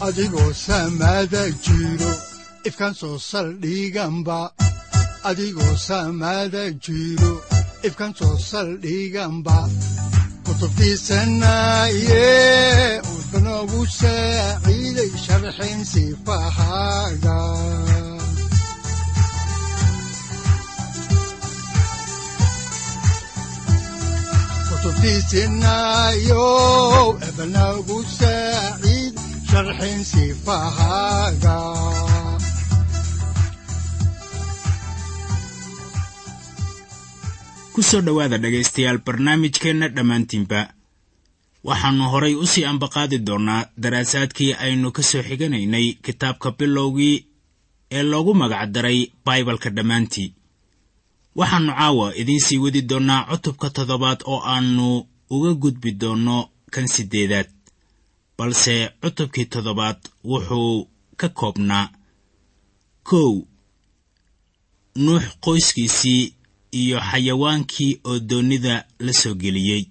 adigoo 0.00 0.52
samaada 0.52 1.42
jiro 1.64 2.12
ifkaan 2.68 2.94
soo 3.00 3.18
saldhiganba 3.30 4.38
adigoo 5.30 5.74
samaada 5.88 6.62
jiro 6.84 7.32
ifkaan 7.88 8.12
soo 8.18 8.36
saldhiganba 8.50 9.56
kutubtiisanaaye 10.46 12.24
udanogu 13.16 13.80
saaciiday 13.98 15.10
sharxin 15.24 15.80
sifahaaga 15.92 17.38
kutubtiisinaayo 25.16 26.46
ebanagu 27.28 27.98
saaciid 28.18 29.05
sharxin 29.56 30.00
sifahaaga 30.04 31.56
ku 37.74 37.80
soo 37.88 38.00
dhowaada 38.06 38.38
dhegaystayaal 38.42 38.98
barnaamijkeenna 39.06 39.88
dhammaantiinba. 39.96 40.60
Waxaannu 41.68 42.04
horay 42.12 42.34
u 42.34 42.46
sii 42.52 42.64
ambaqaadi 42.72 43.18
doonnaa 43.26 43.66
daraasaadkii 43.82 44.52
aynu 44.64 44.88
ka 44.96 45.02
soo 45.10 45.22
xiganaynay 45.28 45.86
kitaabka 46.04 46.48
bilowgii 46.58 47.16
ee 47.96 48.02
loogu 48.10 48.32
magacdaray 48.40 48.98
baibalka 49.26 49.68
dhammaantii. 49.76 50.28
Waxaannu 51.38 51.72
caawa 51.78 52.06
idiin 52.20 52.40
sii 52.46 52.58
wadi 52.64 52.82
doonnaa 52.90 53.26
cutubka 53.30 53.68
toddobaad 53.76 54.20
oo 54.32 54.40
aannu 54.52 54.86
uga 55.34 55.52
gudbi 55.62 55.90
doonno 56.00 56.36
kan 56.72 56.86
siddeedaad 56.94 57.48
balse 58.38 58.74
cutubkii 59.02 59.46
toddobaad 59.52 59.98
wuxuu 60.30 60.88
ka 61.20 61.28
koobnaa 61.38 61.86
kow 63.08 63.32
nuux 65.04 65.24
qoyskiisii 65.44 66.22
iyo 66.80 66.98
xayawaankii 67.10 67.92
oo 68.08 68.18
doonnida 68.28 68.74
la 69.04 69.12
soo 69.20 69.34
geliyey. 69.42 69.84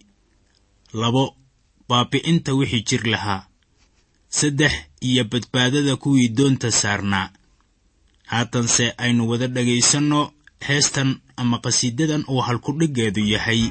Labo 1.02 1.24
baabi'inta 1.90 2.52
wixii 2.60 2.84
jir 2.90 3.04
lahaa. 3.14 3.48
Saddex 4.38 4.74
iyo 5.02 5.24
badbaadada 5.32 5.96
kuwii 5.96 6.30
doonta 6.38 6.72
saarnaa. 6.72 7.30
Haatanse 8.32 8.94
aynu 8.98 9.30
wada 9.30 9.48
dhegaysanno 9.48 10.20
heestan 10.68 11.10
ama 11.38 11.58
qhasiidadan 11.64 12.24
uu 12.30 12.42
halkudhiggeedu 12.48 13.22
yahay 13.34 13.62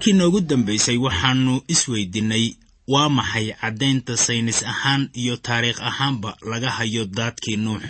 markii 0.00 0.12
noogu 0.18 0.40
dambaysay 0.40 0.96
waxaannu 0.96 1.62
isweydinnay 1.68 2.54
waa 2.88 3.08
maxay 3.08 3.52
caddaynta 3.60 4.16
saynis 4.16 4.62
ahaan 4.62 5.10
iyo 5.12 5.36
taariikh 5.36 5.80
ahaanba 5.82 6.36
laga 6.50 6.70
hayo 6.70 7.04
daadkii 7.04 7.56
nuux? 7.56 7.82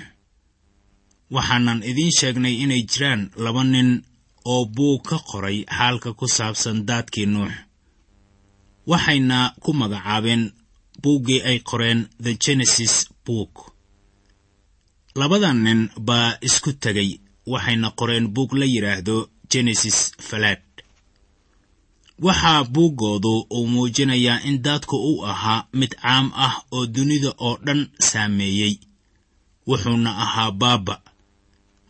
Waxaanan 1.30 1.82
idiin 1.90 2.12
sheegnay 2.18 2.54
inay 2.64 2.82
jiraan 2.82 3.30
laba 3.36 3.64
nin 3.64 4.02
oo 4.44 4.64
buug 4.64 5.02
ka 5.08 5.18
qoray 5.18 5.64
xaalka 5.78 6.12
ku 6.18 6.26
saabsan 6.28 6.86
daadkii 6.88 7.26
nuux. 7.26 7.52
Waxayna 8.86 9.54
ku 9.62 9.72
magacaabeen 9.72 10.42
buuggii 11.02 11.42
ay 11.42 11.58
qoreen 11.68 12.08
the 12.22 12.34
genesis 12.44 13.06
book. 13.26 13.54
Labadan 15.14 15.58
nin 15.64 15.80
baa 16.06 16.38
isku 16.42 16.72
tegay 16.72 17.10
waxayna 17.46 17.88
qoreen 17.98 18.26
buug 18.34 18.52
la 18.58 18.66
yidhaahdo 18.66 19.16
genesis 19.52 19.98
falaad 20.28 20.60
waxaa 22.26 22.64
buuggoodu 22.74 23.32
uu 23.56 23.66
muujinayaa 23.72 24.42
in 24.48 24.56
daadku 24.64 24.96
uu 25.10 25.18
ahaa 25.32 25.60
mid 25.78 25.92
caam 26.02 26.26
ah 26.46 26.54
oo 26.74 26.86
dunida 26.94 27.30
oo 27.46 27.54
dhan 27.66 27.80
saameeyey. 28.08 28.74
Wuxuuna 29.68 30.10
ahaa 30.24 30.50
baaba. 30.60 30.94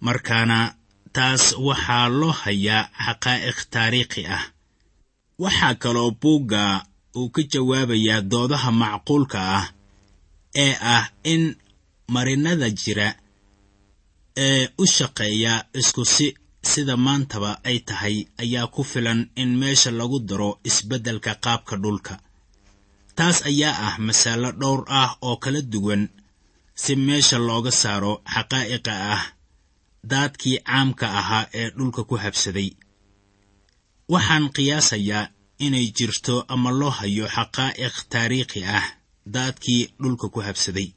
Markaana 0.07 0.59
taas 1.17 1.45
waxaa 1.67 2.07
loo 2.19 2.33
hayaa 2.43 2.83
xaqaa'iq 3.05 3.59
taariikhi 3.73 4.23
ah. 4.37 4.45
Waxaa 5.43 5.75
kaloo 5.83 6.11
buugga 6.23 6.63
uu 7.19 7.29
ka 7.35 7.43
jawaabayaa 7.53 8.21
doodaha 8.31 8.71
macquulka 8.81 9.39
ah 9.59 9.67
ee 10.65 10.75
ah 10.95 11.05
in 11.33 11.43
marinada 12.15 12.69
jira 12.81 13.09
ee 14.47 14.65
u 14.79 14.85
shaqeeya 14.97 15.53
isku 15.81 16.03
si 16.15 16.27
sida 16.63 16.97
maantaba 16.97 17.61
ay 17.65 17.79
tahay 17.89 18.17
ayaa 18.43 18.67
ku 18.75 18.83
filan 18.85 19.21
in 19.43 19.51
meesha 19.61 19.91
lagu 19.91 20.19
daro 20.21 20.51
isbeddelka 20.69 21.33
qaabka 21.45 21.77
dhulka. 21.83 22.15
Taas 23.17 23.39
ayaa 23.51 23.75
ah 23.89 23.95
masalo 24.07 24.49
dhowr 24.61 24.83
ah 24.89 25.11
oo 25.27 25.37
kala 25.43 25.61
duwan 25.73 26.03
si 26.83 26.93
meesha 26.97 27.39
looga 27.39 27.71
saaro 27.83 28.13
xaqaa'iqa 28.35 28.93
ah 29.15 29.23
daadkii 30.11 30.59
caamka 30.67 31.07
ahaa 31.21 31.45
ee 31.61 31.69
dhulka 31.77 32.03
ku 32.09 32.15
habsaday. 32.25 32.71
Waxaan 34.13 34.45
qiyaasayaa 34.57 35.31
inay 35.67 35.87
jirto 35.97 36.35
ama 36.55 36.71
loo 36.81 36.91
hayo 36.99 37.27
xaqaa'iq 37.37 37.95
taariikhi 38.13 38.61
ah 38.79 38.87
daadkii 39.35 39.83
dhulka 40.03 40.27
ku 40.35 40.41
habsaday 40.47 40.89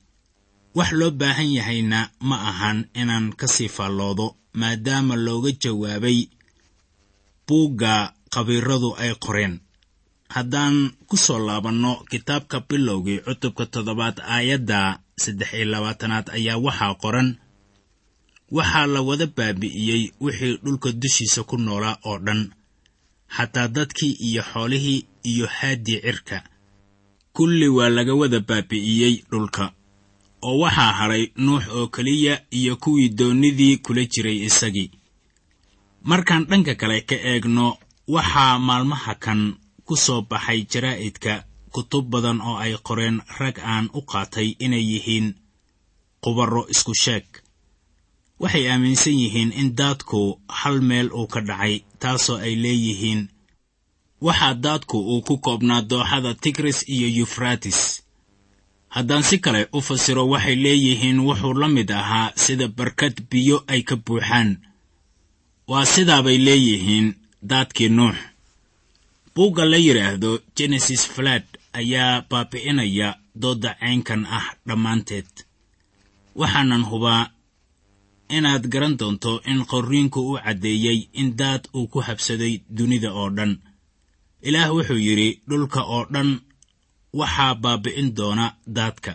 wax 0.78 0.90
loo 1.00 1.12
baahan 1.20 1.50
yahayna 1.58 2.00
ma 2.30 2.36
ahan 2.50 2.80
inaan 3.02 3.28
ka 3.40 3.48
sii 3.56 3.70
faalloodo 3.76 4.28
maadaama 4.60 5.16
looga 5.26 5.52
jawaabay 5.64 6.20
buugga 7.48 7.94
khabiiradu 8.34 8.90
ay 9.04 9.12
qoreen. 9.24 9.54
Haddaan 10.36 10.76
ku 11.10 11.16
soo 11.26 11.40
laabanno 11.48 11.92
kitaabka 12.12 12.58
bilowgii 12.70 13.20
cutubka 13.26 13.64
toddobaad 13.74 14.18
aayadda 14.36 14.80
saddex 15.24 15.50
iyo 15.54 15.66
labaatanaad 15.74 16.28
ayaa 16.38 16.58
waxaa 16.66 16.94
qoran 17.04 17.30
waxaa 18.58 18.88
la 18.94 19.00
wada 19.08 19.28
baabi'iyey 19.38 20.04
wixii 20.24 20.56
dhulka 20.64 20.90
dushiisa 21.02 21.42
ku 21.50 21.56
noolaa 21.66 21.98
oo 22.10 22.18
dhan 22.26 22.42
xataa 23.36 23.68
dadkii 23.76 24.14
iyo 24.28 24.42
xoolihii 24.52 25.00
iyo 25.32 25.46
haaddii 25.58 26.00
cirka. 26.06 26.38
Kulli 27.36 27.68
waa 27.78 27.90
laga 27.96 28.14
wada 28.22 28.40
baabi'iyey 28.50 29.14
dhulka 29.32 29.64
oo 30.48 30.58
waxaa 30.64 30.94
hadhay 31.00 31.24
nuux 31.46 31.64
oo 31.78 31.88
keliya 31.96 32.34
iyo 32.60 32.74
kuwii 32.84 33.10
doonnidii 33.20 33.78
kula 33.78 34.04
jiray 34.12 34.38
isagii. 34.48 34.90
Markaan 36.10 36.46
dhanka 36.50 36.74
kale 36.76 37.02
ka 37.10 37.16
eegno 37.32 37.78
waxaa 38.16 38.60
maalmaha 38.68 39.14
kan 39.24 39.42
ku 39.88 39.96
soo 40.06 40.22
baxay 40.30 40.60
jaraa'idka 40.72 41.34
kutub 41.74 42.06
badan 42.12 42.40
oo 42.42 42.58
ay 42.64 42.74
qoreen 42.88 43.18
rag 43.40 43.56
aan 43.74 43.86
u 43.94 44.02
qaatay 44.12 44.48
inay 44.66 44.86
yihiin 44.92 45.28
qubarro 46.24 46.64
isku 46.74 46.94
sheeg. 47.04 47.26
Waxay 48.42 48.66
aaminsan 48.72 49.14
yihiin 49.22 49.52
in 49.62 49.70
daadku 49.80 50.22
hal 50.60 50.78
meel 50.90 51.10
uu 51.20 51.28
ka 51.34 51.40
dhacay 51.48 51.76
taasoo 52.02 52.38
ay 52.46 52.56
leeyihiin 52.64 53.22
waxaa 54.26 54.54
daadku 54.64 54.98
uu 55.12 55.22
ku 55.28 55.38
koobnaa 55.46 55.82
dooxada 55.90 56.32
tigris 56.44 56.80
iyo 56.96 57.08
yufratis 57.18 57.80
haddaan 58.96 59.24
si 59.30 59.38
kale 59.44 59.62
u 59.74 59.80
fasiro 59.88 60.24
waxay 60.34 60.56
leeyihiin 60.64 61.20
wuxuu 61.28 61.54
la 61.62 61.68
mid 61.76 61.90
ahaa 62.02 62.32
sida 62.44 62.68
barkad 62.78 63.16
biyo 63.32 63.58
ay 63.74 63.82
ka 63.90 63.96
buuxaan. 64.06 64.50
Waa 65.72 65.86
sidaabay 65.94 66.38
leeyihiin 66.48 67.08
daadkii 67.50 67.90
nuux. 67.98 68.16
Buugga 69.36 69.64
la 69.72 69.78
yidhaahdo 69.86 70.32
genesis 70.58 71.02
falaad 71.14 71.46
ayaa 71.80 72.22
baabi'inaya 72.30 73.10
doodda 73.42 73.72
caynkan 73.80 74.22
ah 74.38 74.46
dhammaanteed. 74.68 75.30
Waxaanan 76.40 76.84
hubaa 76.90 77.24
inaad 78.38 78.64
garan 78.74 78.96
doonto 79.00 79.32
in 79.52 79.60
qorriinku 79.72 80.20
u 80.32 80.38
caddeeyey 80.46 81.00
in 81.20 81.36
daad 81.40 81.64
uu 81.78 81.88
ku 81.88 82.00
habsaday 82.08 82.54
dunida 82.78 83.10
oo 83.14 83.30
dhan. 83.38 83.54
Ilaah 84.48 84.70
wuxuu 84.76 85.02
yidhi 85.08 85.30
dhulka 85.50 85.82
oo 85.96 86.06
dhan 86.14 86.30
waxaa 87.20 87.56
baabi'in 87.64 88.10
doona 88.18 88.46
daadka. 88.76 89.14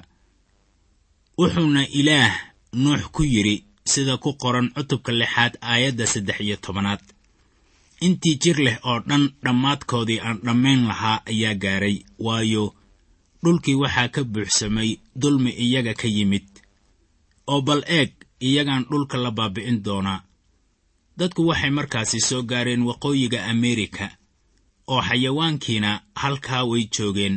Wuxuuna 1.38 1.82
ilaah 1.98 2.32
nuux 2.82 3.02
ku 3.14 3.22
yidhi 3.24 3.56
sida 3.92 4.16
ku 4.22 4.30
qoran 4.42 4.68
cutubka 4.74 5.12
lixaad 5.20 5.54
aayadda 5.70 6.06
saddex 6.12 6.38
iyo 6.40 6.56
tobanaad. 6.56 7.02
Intii 8.00 8.38
jir 8.42 8.58
leh 8.66 8.78
oo 8.88 8.98
dhan 9.08 9.24
dhammaadkoodii 9.44 10.20
aan 10.26 10.38
dhammayn 10.46 10.86
lahaa 10.88 11.22
ayaa 11.30 11.54
gaaray 11.62 11.96
waayo 12.26 12.64
dhulkii 13.42 13.74
waxaa 13.82 14.08
ka 14.14 14.20
buuxsamay 14.24 14.90
dulmi 15.20 15.50
iyaga 15.64 15.94
ka 16.00 16.08
yimid 16.16 16.46
oo 17.52 17.60
bal 17.66 17.82
eeg 17.98 18.10
iyagaan 18.40 18.84
dhulka 18.90 19.16
la 19.24 19.30
baabi'in 19.38 19.82
doonaa 19.86 20.20
dadku 21.18 21.42
waxay 21.50 21.70
markaasi 21.70 22.20
soo 22.28 22.42
gaareen 22.50 22.82
waqooyiga 22.88 23.40
ameerika 23.52 24.06
oo 24.92 25.02
xayawaankiina 25.08 25.90
halkaa 26.22 26.62
way 26.70 26.82
joogeen 26.94 27.36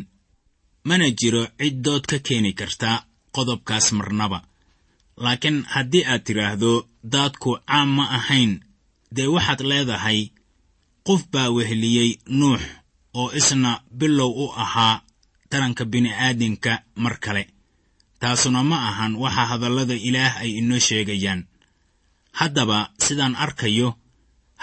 mana 0.88 1.06
jiro 1.20 1.44
cid 1.60 1.76
dood 1.86 2.04
ka 2.12 2.18
keeni 2.28 2.52
karta 2.60 3.06
qodobkaas 3.36 3.88
marnaba. 3.98 4.40
Laakiin 5.24 5.58
haddii 5.74 6.04
aad 6.12 6.24
tidhaahdo 6.26 6.72
daadku 7.14 7.52
caam 7.70 7.90
ma 7.98 8.06
ahayn. 8.18 8.52
Dee 9.16 9.28
waxaad 9.36 9.62
leedahay 9.70 10.20
qof 11.08 11.22
baa 11.34 11.50
weheliyey 11.56 12.12
nuux 12.40 12.62
oo 13.20 13.30
isna 13.40 13.72
bilow 14.00 14.32
u 14.44 14.46
ahaa 14.64 15.02
taranka 15.50 15.84
bini'aadinka 15.92 16.74
mar 17.04 17.16
kale. 17.24 17.44
Taasuna 18.20 18.62
ma 18.64 18.78
ahan 18.90 19.14
waxa 19.24 19.44
hadallada 19.52 19.94
ilaah 20.08 20.34
ay 20.44 20.52
inoo 20.60 20.80
sheegayaan. 20.88 21.42
Haddaba 22.40 22.80
sidaan 23.06 23.36
arkayo 23.46 23.90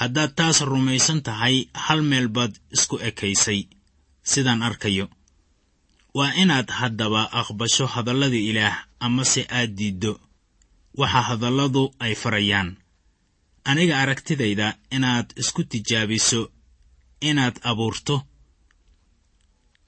haddaad 0.01 0.33
taas 0.39 0.59
rumaysan 0.71 1.21
tahay 1.27 1.57
hal 1.85 2.01
meel 2.11 2.29
baad 2.37 2.53
isku 2.77 2.97
ekaysay 3.09 3.61
sidaan 4.33 4.63
arkayo 4.69 5.07
waa 6.15 6.33
inaad 6.35 6.69
haddaba 6.71 7.23
aqbasho 7.41 7.87
hadallada 7.87 8.37
ilaah 8.37 8.77
amase 9.01 9.47
aad 9.51 9.71
diiddo 9.79 10.21
waxa 11.01 11.21
hadalladu 11.29 11.95
ay 11.99 12.15
farayaan. 12.15 12.77
Aniga 13.65 14.01
aragtidayda 14.03 14.79
inaad 14.91 15.27
isku 15.37 15.65
tijaabiso 15.65 16.51
inaad 17.21 17.57
abuurto 17.63 18.17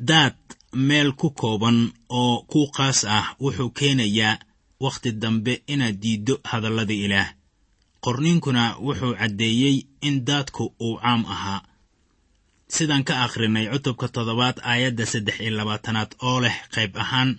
daad 0.08 0.36
meel 0.72 1.12
ku 1.12 1.30
kooban 1.30 1.78
oo 2.08 2.42
ku 2.50 2.60
qaas 2.76 3.04
ah 3.04 3.26
wuxuu 3.40 3.70
keenayaa 3.78 4.38
wakhti 4.80 5.12
dambe 5.12 5.62
inaad 5.66 5.96
diiddo 6.02 6.34
hadallada 6.50 6.94
ilaah. 6.94 7.28
Qorniinkuna 8.04 8.62
wuxuu 8.86 9.14
caddeeyey 9.20 9.76
in 10.00 10.24
daadku 10.24 10.64
uu 10.80 10.96
caam 11.02 11.24
ahaa 11.34 11.60
sidaan 12.76 13.04
ka 13.08 13.14
akhrinay 13.24 13.66
cutubka 13.72 14.06
toddobaad 14.14 14.56
aayadda 14.70 15.04
saddex 15.12 15.36
iyo 15.44 15.52
labaatanaad 15.58 16.10
oo 16.28 16.38
leh 16.44 16.56
qayb 16.74 16.92
ahaan 17.02 17.30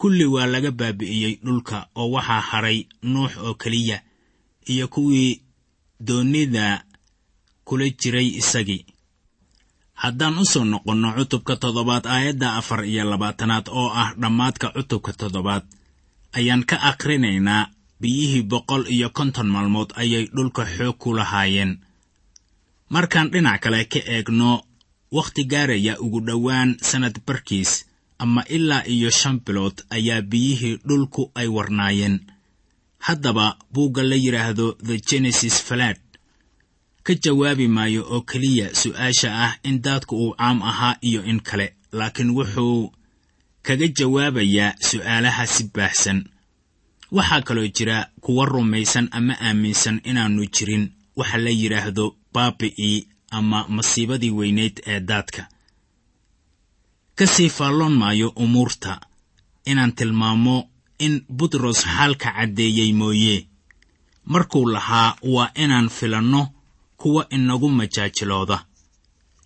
kulli 0.00 0.24
waa 0.34 0.46
laga 0.52 0.70
baabi'iyey 0.80 1.34
dhulka 1.44 1.78
oo 2.00 2.08
waxaa 2.14 2.40
hadhay 2.50 2.78
nuux 3.12 3.32
oo 3.46 3.54
keliya 3.62 3.98
iyo 4.72 4.86
kuwii 4.94 5.32
doonnida 6.06 6.66
kula 7.66 7.86
jiray 8.00 8.28
isagii. 8.40 8.84
Haddaan 10.02 10.38
u 10.38 10.44
soo 10.52 10.64
noqonno 10.72 11.08
cutubka 11.16 11.54
toddobaad 11.62 12.04
aayadda 12.14 12.48
afar 12.60 12.80
iyo 12.92 13.04
labaatanaad 13.10 13.66
oo 13.80 13.88
ah 14.02 14.10
dhammaadka 14.20 14.66
cutubka 14.76 15.12
toddobaad 15.20 15.64
ayaan 16.38 16.62
ka 16.70 16.76
akhrinaynaa 16.90 17.62
biyihii 18.00 18.42
boqol 18.52 18.82
iyo 18.94 19.08
konton 19.16 19.48
maalmood 19.54 19.90
ayay 20.02 20.24
dhulka 20.36 20.62
xoog 20.76 20.96
ku 21.02 21.08
lahaayeen 21.18 21.72
markaan 22.94 23.30
dhinac 23.32 23.60
kale 23.62 23.84
ka 23.92 24.00
eegno 24.14 24.50
wakhti 25.16 25.42
gaaraya 25.52 25.94
ugu 26.04 26.20
dhowaan 26.26 26.70
sannad 26.88 27.16
barkiis 27.26 27.72
ama 28.18 28.42
ilaa 28.56 28.84
iyo 28.94 29.10
shan 29.10 29.40
bilood 29.46 29.76
ayaa 29.90 30.22
biyihii 30.22 30.76
dhulku 30.88 31.30
ay 31.34 31.48
warnaayeen. 31.48 32.16
Haddaba 32.98 33.56
buugga 33.72 34.02
la 34.02 34.16
yidhaahdo 34.16 34.66
the 34.86 34.96
genesis 35.08 35.62
falaad 35.62 35.98
ka 37.02 37.14
jawaabi 37.14 37.68
maayo 37.68 38.02
oo 38.14 38.20
keliya 38.20 38.74
su'aasha 38.74 39.28
ah 39.44 39.52
in 39.62 39.80
daadku 39.82 40.14
uu 40.16 40.34
caam 40.38 40.62
ahaa 40.62 40.96
iyo 41.00 41.24
in 41.24 41.40
kale 41.40 41.66
laakiin 41.92 42.30
wuxuu 42.36 42.92
kaga 43.62 43.86
jawaabayaa 43.98 44.76
su'aalaha 44.88 45.46
si 45.46 45.62
baahsan. 45.74 46.18
Waxaa 47.10 47.40
kaloo 47.42 47.68
jira 47.76 48.10
kuwa 48.20 48.44
rumaysan 48.46 49.08
ama 49.10 49.34
aaminsan 49.40 50.00
inaannu 50.04 50.44
jirin 50.54 50.84
waxa 51.16 51.38
la 51.38 51.50
yidhaahdo 51.50 52.16
baabi'ii 52.34 53.06
ama 53.30 53.58
masiibadii 53.68 54.30
weynayd 54.38 54.76
ee 54.86 55.00
daadka. 55.00 55.42
Ka 57.18 57.26
sii 57.26 57.48
faalloon 57.56 57.94
maayo 58.00 58.28
umuurta 58.44 59.00
inaan 59.70 59.92
tilmaamo 59.98 60.56
in 60.98 61.14
butros 61.38 61.78
xaalka 61.94 62.28
caddeeyey 62.36 62.92
mooye. 62.92 63.46
Markuu 64.32 64.66
lahaa 64.74 65.16
waa 65.22 65.50
inaan 65.54 65.88
filanno 65.88 66.42
kuwa 66.96 67.22
inagu 67.36 67.68
majaajilooda. 67.78 68.58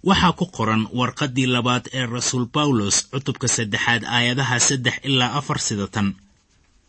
Waxaa 0.09 0.33
ku 0.39 0.47
qoran 0.57 0.83
warqaddii 0.99 1.47
labaad 1.55 1.85
ee 1.99 2.07
rasuul 2.07 2.47
bawlos 2.55 2.97
cutubka 3.11 3.49
saddexaad 3.49 4.03
aayadaha 4.05 4.57
saddex 4.61 4.95
ilaa 5.09 5.33
afar 5.39 5.59
sida 5.67 5.87
tan. 5.95 6.09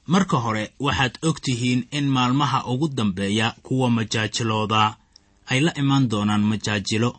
Marka 0.07 0.37
hore 0.43 0.63
waxaad 0.79 1.13
og 1.27 1.37
tihiin 1.43 1.81
in 1.97 2.05
maalmaha 2.15 2.59
ugu 2.71 2.87
dambeeya 2.97 3.47
kuwa 3.65 3.89
majaajiloodaa 3.89 4.95
ay 5.51 5.59
la 5.65 5.71
imaan 5.81 6.05
doonaan 6.11 6.41
majaajilo 6.51 7.11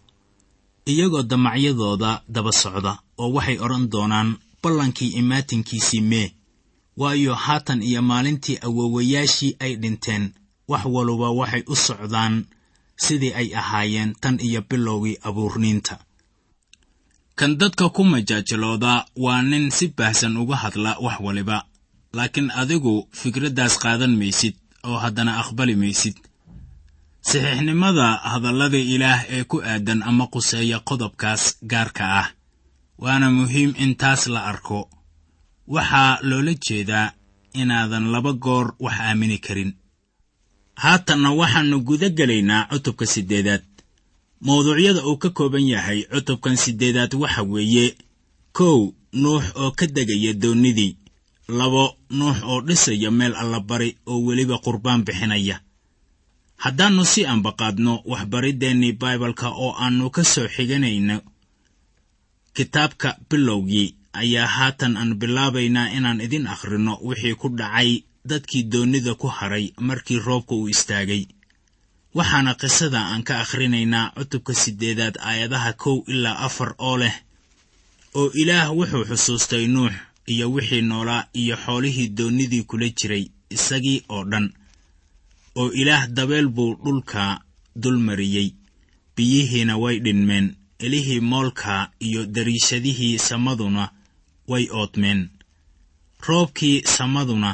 iyagoo 0.90 1.22
damacyadooda 1.30 2.10
daba 2.34 2.52
socda 2.62 2.92
oo 3.22 3.28
waxay 3.36 3.58
odhan 3.64 3.84
doonaan 3.92 4.28
ballankii 4.62 5.10
imaatinkiisii 5.20 6.00
mee. 6.10 6.28
Waayo 7.00 7.34
haatan 7.34 7.80
iyo 7.82 8.00
maalintii 8.10 8.58
awoowayaashii 8.66 9.52
ay 9.64 9.72
dhinteen 9.82 10.24
wax 10.70 10.84
waluba 10.94 11.28
waxay 11.38 11.62
u 11.72 11.74
socdaan 11.86 12.34
sidii 13.04 13.32
ay 13.40 13.48
ahaayeen 13.60 14.10
tan 14.22 14.36
iyo 14.48 14.60
bilowgii 14.68 15.16
abuurniinta. 15.28 15.94
Kan 17.38 17.52
dadka 17.60 17.88
ku 17.88 18.02
majaajilooda 18.04 18.92
waa 19.24 19.42
nin 19.42 19.70
si 19.70 19.86
baahsan 19.96 20.36
uga 20.42 20.56
hadla 20.62 20.96
wax 21.04 21.16
waliba 21.26 21.58
laakiin 22.16 22.50
adigu 22.60 22.94
fikraddaas 23.20 23.74
qaadan 23.82 24.14
maysid 24.20 24.54
oo 24.88 24.96
haddana 25.04 25.32
aqbali 25.42 25.74
maysid 25.82 26.16
saxiixnimada 27.30 28.08
hadallada 28.30 28.78
ilaah 28.94 29.20
ee 29.36 29.44
ku 29.50 29.56
aadan 29.72 30.00
ama 30.10 30.26
quseeya 30.34 30.78
qodobkaas 30.88 31.42
gaarka 31.72 32.04
ah. 32.20 32.28
Waana 33.02 33.28
muhiim 33.30 33.74
in 33.84 33.94
taas 34.00 34.22
la 34.34 34.40
arko. 34.50 34.80
Waxaa 35.74 36.18
loola 36.28 36.54
jeedaa 36.66 37.12
inaadan 37.60 38.06
laba 38.12 38.32
goor 38.32 38.66
wax 38.84 38.96
aamini 39.00 39.38
karin. 39.38 39.72
Haatanna 40.82 41.30
waxaannu 41.40 41.78
guda 41.88 42.08
gelaynaa 42.18 42.68
cutubka 42.70 43.06
siddeedaad 43.06 43.64
mawduucyada 44.46 45.00
uu 45.06 45.16
ka 45.22 45.30
kooban 45.30 45.66
yahay 45.74 46.00
cutubkan 46.12 46.56
siddeedaad 46.56 47.12
waxa 47.22 47.42
weeye 47.42 47.86
kow 48.52 48.78
nuux 49.22 49.44
oo 49.62 49.70
ka 49.78 49.86
degaya 49.86 50.32
doonnidii 50.42 50.92
labo 51.58 51.84
nuux 52.18 52.36
oo 52.50 52.60
dhisaya 52.66 53.10
meel 53.10 53.34
allabari 53.42 53.90
oo 54.06 54.18
weliba 54.26 54.58
qurbaan 54.64 55.02
bixinaya 55.06 55.56
haddaannu 56.64 57.04
si 57.12 57.20
ambaqaadno 57.34 57.92
waxbariddeenii 58.12 58.92
baibalka 59.02 59.48
oo 59.64 59.70
aannu 59.82 60.06
ka 60.16 60.22
soo 60.32 60.48
xiganayno 60.54 61.16
kitaabka 62.56 63.08
bilowgii 63.30 63.88
ayaa 64.22 64.46
haatan 64.56 64.96
aan 65.00 65.10
bilaabaynaa 65.20 65.88
inaan 65.96 66.20
idin 66.26 66.46
akhrinno 66.54 66.94
wixii 67.06 67.34
ku 67.40 67.48
dhacay 67.58 67.90
dadkii 68.30 68.62
doonnida 68.72 69.12
ku 69.20 69.26
haray 69.36 69.66
markii 69.88 70.18
roobka 70.26 70.54
uu 70.54 70.68
istaagay. 70.74 71.22
Waxaana 72.16 72.52
qisada 72.60 73.00
aan 73.12 73.22
ka 73.28 73.34
akhrinaynaa 73.44 74.12
cutubka 74.16 74.52
siddeedaad 74.62 75.16
aayadaha 75.28 75.72
kow 75.82 75.96
ilaa 76.12 76.38
afar 76.46 76.70
oo 76.78 76.96
leh 77.02 77.14
oo 78.18 78.30
ilaah 78.40 78.68
wuxuu 78.78 79.04
xusuustay 79.10 79.64
nuux 79.74 79.92
iyo 80.32 80.46
wixii 80.54 80.82
noolaa 80.90 81.22
iyo 81.40 81.56
xoolihii 81.64 82.08
doonnidii 82.18 82.62
kula 82.68 82.88
jiray 82.98 83.24
isagii 83.56 83.98
oo 84.08 84.24
dhan 84.30 84.46
oo 85.60 85.70
ilaah 85.80 86.02
dabeel 86.16 86.48
buu 86.56 86.72
dhulka 86.84 87.22
dul 87.82 87.98
mariyey 88.06 88.48
biyihiina 89.16 89.74
way 89.82 89.96
dhinmeen 90.04 90.46
elihii 90.84 91.20
moolka 91.20 91.90
iyo 92.06 92.26
dariishadihii 92.34 93.18
samaduna 93.28 93.84
way 94.50 94.64
oodmeen 94.80 95.20
roobkii 96.26 96.82
samaduna 96.96 97.50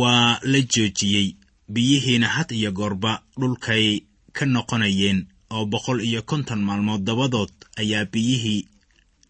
waa 0.00 0.38
la 0.42 0.60
joojiyey. 0.72 1.28
Biyihiina 1.72 2.28
had 2.28 2.50
iyo 2.54 2.72
goorba 2.72 3.22
dhulkay 3.40 4.00
ka 4.32 4.46
noqonayeen 4.46 5.26
oo 5.50 5.64
boqol 5.66 6.00
iyo 6.08 6.22
konton 6.22 6.60
maalmood 6.66 7.02
dabadood 7.04 7.52
ayaa 7.80 8.04
biyihii 8.12 8.66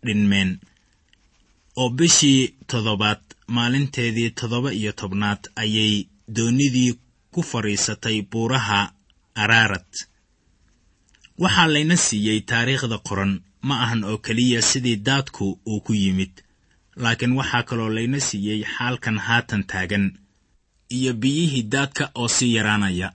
dhinmeen. 0.07 0.51
Oo 1.77 1.91
bishii 1.91 2.55
toddobaad 2.67 3.21
maalinteedii 3.47 4.31
toddoba 4.31 4.71
iyo 4.73 4.93
tobnaad 4.93 5.43
ayay 5.63 5.95
doonnidii 6.35 6.93
ku 7.33 7.41
fadhiisatay 7.51 8.17
buuraha 8.31 8.81
araarad 9.43 9.91
waxaa 11.43 11.69
layna 11.75 11.97
siiyey 12.07 12.41
taariikhda 12.51 12.99
qoran 13.09 13.33
ma 13.69 13.75
ahan 13.85 14.03
oo 14.11 14.19
keliya 14.27 14.61
sidii 14.71 14.97
daadku 15.09 15.47
uu 15.71 15.81
ku 15.87 15.93
yimid 16.03 16.33
laakiin 17.03 17.33
waxaa 17.39 17.63
kaloo 17.69 17.91
layna 17.97 18.19
siiyey 18.29 18.61
xaalkan 18.75 19.17
haatan 19.27 19.63
taagan 19.71 20.05
iyo 20.97 21.13
biyihii 21.23 21.63
daadka 21.73 22.05
oo 22.21 22.29
sii 22.37 22.55
yaraanaya. 22.57 23.09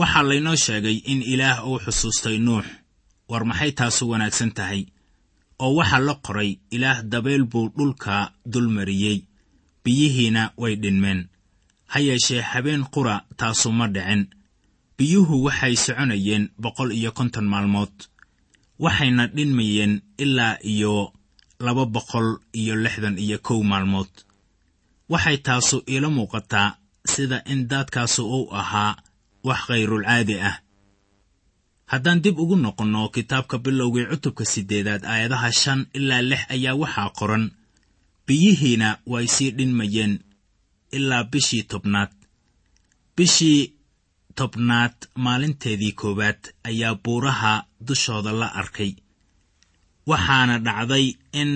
Waxaa 0.00 0.22
laynoo 0.28 0.56
sheegay 0.64 0.96
in 1.12 1.20
ilaah 1.32 1.58
uu 1.68 1.78
xusuustay 1.84 2.38
nuux 2.46 2.64
war 3.30 3.44
maxay 3.50 3.72
taasu 3.78 4.02
wanaagsan 4.10 4.50
tahay? 4.58 4.82
Oo 5.64 5.72
waxaa 5.78 5.98
la 6.06 6.14
qoray 6.26 6.50
ilaah 6.76 6.98
dabeel 7.12 7.44
buu 7.52 7.66
dhulka 7.76 8.14
dul 8.52 8.68
mariyey 8.76 9.18
biyihiina 9.84 10.42
way 10.62 10.74
dhinmeen 10.82 11.20
ha 11.92 11.98
yeeshee 12.06 12.40
habeen 12.50 12.82
qura 12.94 13.14
taasu 13.40 13.68
ma 13.78 13.86
dhicin. 13.94 14.22
Biyuhu 14.96 15.34
waxay 15.46 15.74
soconayeen 15.84 16.44
boqol 16.62 16.90
iyo 16.98 17.10
konton 17.18 17.46
maalmood. 17.52 17.94
Waxayna 18.84 19.24
dhinmayeen 19.36 19.92
ilaa 20.24 20.56
iyo 20.72 21.12
laba 21.64 21.84
boqol 21.94 22.28
iyo 22.60 22.74
lixdan 22.84 23.16
iyo 23.24 23.38
kow 23.46 23.60
maalmood. 23.70 24.10
Waxay 25.12 25.36
taasu 25.46 25.76
iila 25.92 26.08
muuqataa 26.16 26.68
sida 27.12 27.38
in 27.52 27.60
daadkaasu 27.70 28.22
uu 28.36 28.46
ahaa 28.60 28.96
wax 29.46 29.60
khayrulcaadi 29.66 30.36
ah. 30.50 30.56
Haddaan 31.90 32.22
dib 32.24 32.38
ugu 32.42 32.56
noqonno 32.56 33.08
kitaabka 33.14 33.56
bilowgii 33.64 34.06
cutubka 34.10 34.44
siddeedaad 34.52 35.02
aayadaha 35.12 35.48
shan 35.60 35.80
ilaa 35.98 36.22
lix 36.30 36.42
ayaa 36.54 36.74
waxaa 36.82 37.10
qoran. 37.18 37.44
Biyihiina 38.26 38.88
way 39.12 39.26
sii 39.34 39.50
dhinmayeen 39.58 40.12
ilaa 40.96 41.24
bishii 41.24 41.62
tobnaad. 41.62 42.12
Bishii 43.16 43.72
tobnaad 44.38 44.96
maalinteedii 45.24 45.92
koowaad 46.00 46.40
ayaa 46.68 46.94
buuraha 47.04 47.52
dushooda 47.86 48.32
la 48.40 48.48
arkay 48.60 48.92
waxaana 50.10 50.58
dhacday 50.66 51.06
in 51.40 51.50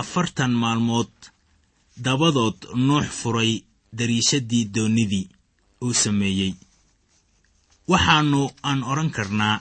afartan 0.00 0.52
maalmood 0.62 1.12
dabadood 2.04 2.58
nuux 2.86 3.06
furay 3.20 3.52
dariishadii 3.98 4.64
doonnidii 4.74 5.28
uu 5.84 5.94
sameeyey. 6.02 6.52
Waxaannu 7.90 8.40
aan 8.68 8.80
odhan 8.90 9.10
karnaa 9.16 9.56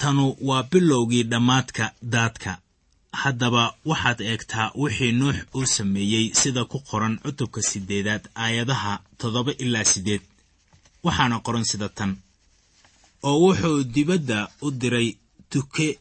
tanu 0.00 0.24
waa 0.48 0.62
bilowgii 0.70 1.22
dhammaadka 1.30 1.84
daadka 2.12 2.52
haddaba 3.12 3.74
waxaad 3.84 4.20
eegtaa 4.20 4.72
wixii 4.82 5.12
nuux 5.12 5.36
uu 5.54 5.66
sameeyey 5.66 6.26
sida 6.40 6.64
ku 6.64 6.78
qoran 6.88 7.18
cutubka 7.22 7.60
siddeedaad 7.70 8.24
aayadaha 8.34 8.92
toddoba 9.18 9.52
ilaa 9.64 9.84
siddeed. 9.92 10.22
Waxaana 11.04 11.36
qoran 11.46 11.64
sida 11.70 11.88
tan. 11.88 12.12
Oo 13.22 13.38
wuxuu 13.44 13.84
dibadda 13.94 14.38
u 14.62 14.70
diray 14.80 15.08
tuke 15.50 15.98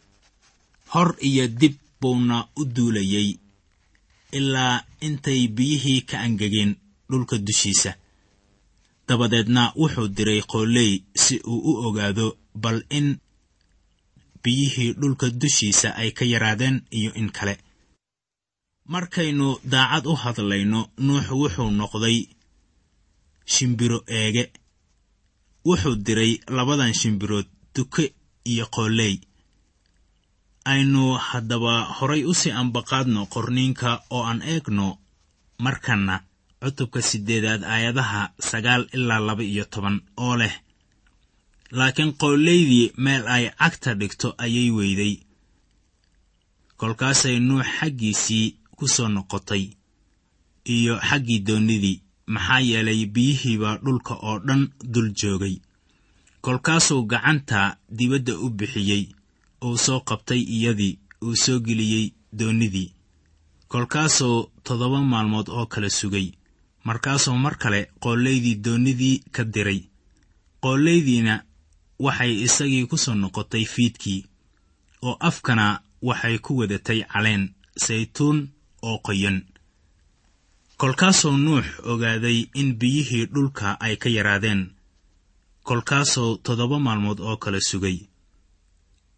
hor 0.93 1.09
iyo 1.27 1.47
dib 1.47 1.75
buuna 2.01 2.47
u 2.55 2.65
duulayey 2.65 3.29
ilaa 4.37 4.83
intay 5.01 5.47
biyihii 5.47 6.01
ka 6.09 6.19
angegeen 6.25 6.75
dhulka 7.09 7.37
dushiisa. 7.37 7.91
Dabadeedna 9.07 9.73
wuxuu 9.75 10.07
diray 10.07 10.41
qooley 10.51 10.91
si 11.23 11.35
uu 11.51 11.61
u 11.69 11.71
ogaado 11.87 12.37
bal 12.55 12.79
in 12.89 13.17
biyihii 14.43 14.91
dhulka 14.99 15.27
dushiisa 15.41 15.89
ay 16.01 16.09
ka 16.17 16.25
yaraadeen 16.33 16.77
iyo 16.99 17.11
in 17.21 17.29
kale. 17.37 17.55
Markaynu 18.93 19.47
daacad 19.71 20.05
u 20.11 20.13
hadlayno 20.23 20.79
nuux 21.05 21.25
wuxuu 21.39 21.69
noqday 21.79 22.17
shimbiro 23.53 23.99
eege. 24.07 24.43
Wuxuu 25.67 25.95
diray 26.05 26.33
labadan 26.55 26.93
shimbirood 26.99 27.47
duke 27.75 28.05
iyo 28.51 28.65
qooley 28.75 29.15
aynu 30.71 31.03
haddaba 31.27 31.73
horay 31.97 32.23
u 32.25 32.33
sii 32.39 32.51
ambaqaadno 32.61 33.21
qorniinka 33.33 33.89
oo 34.15 34.23
aan 34.29 34.41
eegno 34.53 34.87
markanna 35.65 36.15
cutubka 36.61 36.99
siddeedaad 37.09 37.61
aayadaha 37.73 38.21
sagaal 38.49 38.83
ilaa 38.95 39.19
laba 39.27 39.43
iyo 39.43 39.65
toban 39.73 39.97
oo 40.25 40.35
leh 40.41 40.53
laakiin 41.77 42.13
qoolleydii 42.21 42.91
meel 43.03 43.23
ay 43.35 43.45
cagta 43.59 43.93
dhigto 43.99 44.27
ayay 44.43 44.69
weyday. 44.77 45.13
Kolkaasay 46.79 47.37
nuux 47.47 47.63
xaggiisii 47.77 48.45
ku 48.77 48.85
soo 48.87 49.07
noqotay 49.15 49.63
iyo 50.75 50.93
xaggii 51.09 51.39
doonnidii 51.47 52.01
maxaa 52.33 52.61
yeelay 52.69 53.01
biyihiibaa 53.13 53.77
dhulka 53.83 54.13
oo 54.29 54.37
dhan 54.47 54.61
dul 54.93 55.09
joogay. 55.19 55.55
Kolkaasuu 56.41 57.03
gacanta 57.11 57.77
dibadda 57.97 58.33
u 58.45 58.49
bixiyey 58.57 59.03
uu 59.65 59.77
soo 59.85 59.99
qabtay 60.09 60.41
iyadii 60.55 60.99
uu 61.25 61.35
soo 61.43 61.59
geliyey 61.65 62.05
doonnidii 62.39 62.93
kolkaasuu 63.71 64.37
toddoba 64.65 64.99
maalmood 65.11 65.47
oo 65.57 65.65
kale 65.65 65.89
sugay 65.89 66.27
markaasuu 66.87 67.37
mar 67.43 67.55
kale 67.61 67.81
qoolaydii 68.03 68.55
doonnidii 68.65 69.15
ka 69.35 69.43
diray. 69.53 69.81
Qoollaydiina 70.63 71.33
waxay 72.05 72.33
isagii 72.45 72.85
ku 72.89 72.97
soo 73.03 73.15
noqotay 73.21 73.65
fiidkii 73.73 74.21
oo 75.07 75.15
afkana 75.29 75.65
waxay 76.07 76.37
ku 76.45 76.51
wadatay 76.59 76.99
caleen 77.11 77.43
saytuun 77.85 78.37
oo 78.87 78.97
qoyan. 79.05 79.37
Kolkaasuu 80.79 81.37
nuux 81.45 81.65
ogaaday 81.91 82.39
in 82.61 82.69
biyihii 82.79 83.25
dhulka 83.33 83.67
ay 83.85 83.95
ka 84.01 84.09
yaraadeen 84.09 84.61
kolkaasuu 85.67 86.37
toddoba 86.45 86.77
maalmood 86.85 87.19
oo 87.19 87.37
kale 87.43 87.59
sugay. 87.69 87.97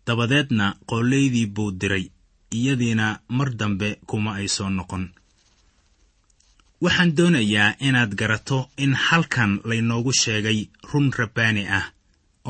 Dabadeedna 0.06 0.66
qoolaydii 0.90 1.46
buu 1.56 1.72
diray 1.80 2.06
iyadiina 2.58 3.20
mar 3.38 3.50
dambe 3.60 3.90
kuma 4.10 4.32
ay 4.40 4.48
soo 4.56 4.70
noqon. 4.70 5.04
Waxaan 6.82 7.16
doonayaa 7.18 7.76
inaad 7.88 8.12
garato 8.20 8.70
in 8.78 8.94
halkan 9.06 9.52
laynoogu 9.70 10.12
sheegay 10.22 10.60
run 10.92 11.12
rabbaani 11.20 11.64
ah 11.78 11.86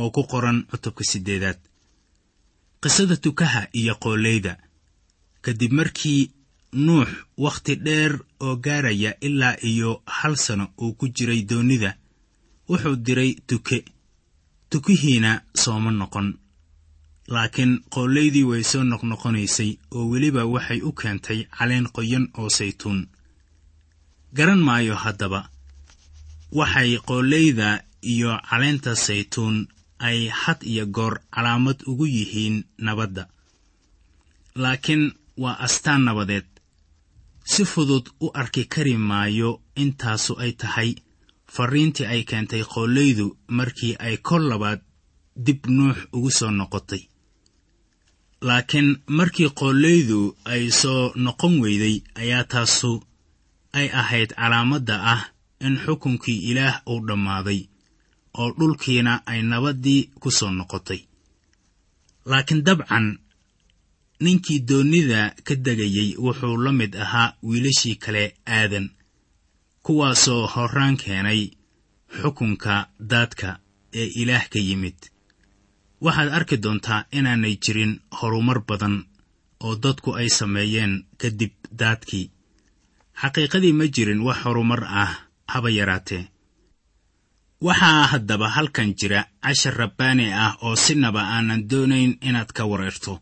oo 0.01 0.09
ku 0.15 0.21
qoran 0.31 0.57
cutubka 0.69 1.03
siddeedaad 1.11 1.59
qisada 2.81 3.15
tukaha 3.23 3.61
iyo 3.79 3.93
qooleyda 4.03 4.53
kadib 5.45 5.71
markii 5.79 6.21
nuux 6.85 7.09
wakhti 7.43 7.73
dheer 7.85 8.13
oo 8.45 8.55
gaaraya 8.65 9.11
ilaa 9.27 9.55
iyo 9.71 9.89
hal 10.17 10.35
sano 10.45 10.65
uu 10.81 10.93
ku 10.99 11.05
jiray 11.15 11.41
doonnida 11.49 11.91
wuxuu 12.69 12.95
diray 13.05 13.31
tuke. 13.47 13.79
Tukihiina 14.69 15.31
sooma 15.61 15.91
noqon. 15.91 16.27
Laakiin 17.33 17.73
qoolaydii 17.93 18.43
way 18.49 18.63
soo 18.71 18.83
noqnoqonaysay 18.83 19.71
oo 19.95 20.05
weliba 20.11 20.41
waxay 20.53 20.79
u 20.81 20.91
keentay 20.99 21.39
caleen 21.57 21.85
qoyan 21.95 22.25
oo 22.39 22.49
saytuun. 22.57 22.99
Garan 24.37 24.61
maayo 24.67 24.95
haddaba. 25.03 25.49
Waxay 26.57 26.91
qoollayda 27.07 27.67
iyo 28.13 28.31
caleenta 28.49 28.95
saytuun 28.95 29.67
ay 30.07 30.19
had 30.41 30.59
iyo 30.71 30.85
goor 30.95 31.15
calaamad 31.33 31.79
ugu 31.91 32.05
yihiin 32.15 32.57
nabadda. 32.85 33.23
Laakiin 34.61 35.03
waa 35.41 35.57
astaan 35.65 36.03
nabadeed. 36.05 36.47
Si 37.51 37.63
fudud 37.71 38.05
u 38.25 38.27
arki 38.41 38.63
kari 38.73 38.95
maayo 39.09 39.49
intaasu 39.83 40.33
ay 40.43 40.51
tahay 40.61 40.89
farriintii 41.55 42.05
ay 42.13 42.21
keentay 42.29 42.63
qoollaydu 42.73 43.25
markii 43.57 43.93
ay 44.05 44.15
kol 44.27 44.43
labaad 44.51 44.81
dib 45.45 45.61
nuux 45.77 45.97
ugu 46.15 46.31
soo 46.37 46.51
noqotay. 46.59 47.03
Laakiin 48.47 48.89
markii 49.17 49.49
qoollaydu 49.59 50.19
ay 50.53 50.63
soo 50.81 51.01
noqon 51.25 51.53
weyday 51.63 51.95
ayaa 52.21 52.43
taasu 52.51 52.91
ay 53.79 53.87
ahayd 54.01 54.29
calaamadda 54.39 54.95
ah 55.13 55.21
in 55.65 55.75
xukunkii 55.85 56.39
ilaah 56.49 56.75
uu 56.91 56.99
dhammaaday 57.07 57.59
oo 58.39 58.49
dhulkiina 58.59 59.13
ay 59.31 59.41
nabaddii 59.41 60.01
ku 60.21 60.29
soo 60.31 60.51
noqotay. 60.51 61.01
Laakiin 62.29 62.63
dabcan 62.65 63.07
ninkii 64.23 64.59
doonnida 64.69 65.21
ka 65.45 65.53
degayey 65.65 66.09
wuxuu 66.23 66.57
la 66.63 66.71
mid 66.71 66.93
ahaa 67.03 67.33
wiilashii 67.47 67.95
kale 68.03 68.23
aadan 68.57 68.87
kuwaasoo 69.85 70.47
horraan 70.53 70.97
keenay 70.97 71.41
xukunka 72.21 72.73
daadka 73.11 73.59
ee 73.99 74.07
ilaah 74.21 74.45
ka 74.49 74.59
yimid. 74.59 74.99
Waxaad 76.01 76.29
arki 76.37 76.57
doontaa 76.63 77.05
inaanay 77.17 77.55
jirin 77.63 77.93
horumar 78.19 78.59
badan 78.69 78.95
oo 79.65 79.75
dadku 79.83 80.09
ay 80.19 80.29
sameeyeen 80.29 80.93
kadib 81.21 81.53
daadkii. 81.79 82.31
Xaqiiqadii 83.21 83.73
ma 83.79 83.85
jirin 83.95 84.21
wax 84.27 84.37
horumar 84.45 84.81
ah 85.03 85.11
haba 85.51 85.69
yaraatee 85.69 86.23
waxaa 87.67 88.07
haddaba 88.11 88.47
halkan 88.55 88.89
jira 88.99 89.19
cashar 89.43 89.75
rabbaani 89.81 90.25
ah 90.43 90.53
oo 90.65 90.75
sinaba 90.75 91.21
aanan 91.33 91.61
doonayn 91.69 92.11
inaad 92.27 92.49
ka 92.57 92.63
wareerto. 92.71 93.13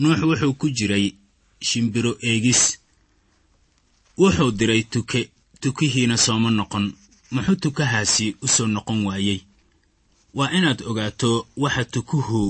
Nuux 0.00 0.20
wuxuu 0.28 0.54
ku 0.60 0.66
jiray 0.78 1.06
shimbiro 1.68 2.12
eegis. 2.28 2.62
Wuxuu 4.20 4.50
diray 4.58 4.82
tuke 4.92 5.20
tukihiina 5.60 6.16
sooma 6.16 6.50
noqon. 6.50 6.84
Muxuu 7.34 7.56
tukahaasi 7.62 8.26
u 8.44 8.48
soo 8.54 8.66
noqon 8.66 9.00
waayey? 9.06 9.40
Waa 10.36 10.50
inaad 10.58 10.80
ogaato 10.90 11.30
waxa 11.62 11.84
tukuhu 11.84 12.40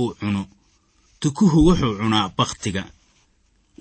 uu 0.00 0.14
cuno. 0.20 0.42
Tukuhu 1.20 1.58
wuxuu 1.68 1.94
cunaa 1.98 2.28
bakhtiga. 2.38 2.82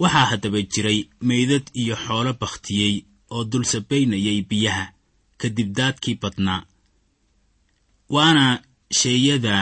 Waxaa 0.01 0.25
haddaba 0.31 0.59
jiray 0.73 0.99
meydad 1.27 1.65
iyo 1.81 1.95
xoolo 2.05 2.33
bakhtiyey 2.41 2.95
oo 3.33 3.43
dul 3.51 3.63
sabaynayay 3.71 4.39
biyaha 4.49 4.85
kadib 5.39 5.69
daadkii 5.77 6.15
badnaa 6.21 6.63
waana 8.15 8.45
sheeyada 8.99 9.55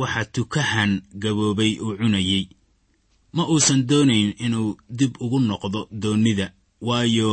waxa 0.00 0.22
tukahan 0.34 0.92
gaboobay 1.22 1.72
uu 1.84 1.96
cunayey. 2.00 2.44
Ma 3.36 3.42
uusan 3.52 3.80
doonayn 3.88 4.30
inuu 4.44 4.70
dib 4.98 5.12
ugu 5.24 5.38
noqdo 5.48 5.80
doonnida 6.02 6.46
waayo 6.88 7.30